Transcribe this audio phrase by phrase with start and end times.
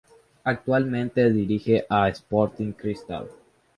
[0.43, 3.29] Actualmente dirige a Sporting Cristal.